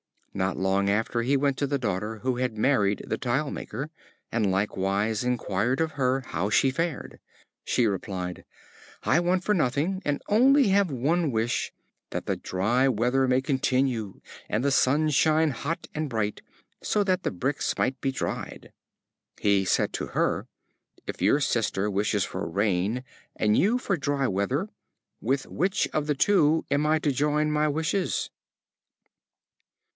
Not 0.33 0.57
long 0.57 0.89
after 0.89 1.21
he 1.21 1.37
went 1.37 1.57
to 1.57 1.67
the 1.67 1.77
daughter 1.77 2.19
who 2.19 2.37
had 2.37 2.57
married 2.57 3.03
the 3.05 3.17
tile 3.17 3.51
maker, 3.51 3.91
and 4.31 4.49
likewise 4.49 5.25
inquired 5.25 5.81
of 5.81 5.91
her 5.91 6.21
how 6.21 6.49
she 6.49 6.71
fared; 6.71 7.19
she 7.65 7.85
replied: 7.85 8.45
"I 9.03 9.19
want 9.19 9.43
for 9.43 9.53
nothing, 9.53 10.01
and 10.05 10.19
have 10.27 10.29
only 10.39 10.71
one 10.85 11.31
wish, 11.31 11.71
that 12.09 12.25
the 12.25 12.37
dry 12.37 12.87
weather 12.87 13.27
may 13.27 13.41
continue, 13.41 14.21
and 14.49 14.63
the 14.63 14.71
sun 14.71 15.09
shine 15.11 15.51
hot 15.51 15.85
and 15.93 16.09
bright, 16.09 16.41
so 16.81 17.03
that 17.03 17.23
the 17.23 17.29
bricks 17.31 17.77
might 17.77 17.99
be 18.01 18.11
dried." 18.11 18.71
He 19.39 19.65
said 19.65 19.91
to 19.93 20.07
her: 20.07 20.47
"If 21.05 21.21
your 21.21 21.41
sister 21.41 21.91
wishes 21.91 22.23
for 22.23 22.49
rain, 22.49 23.03
and 23.35 23.57
you 23.57 23.77
for 23.77 23.97
dry 23.97 24.27
weather, 24.27 24.69
with 25.19 25.45
which 25.45 25.87
of 25.93 26.07
the 26.07 26.15
two 26.15 26.65
am 26.71 26.87
I 26.87 26.97
to 26.99 27.11
join 27.11 27.51
my 27.51 27.67
wishes?" 27.67 28.31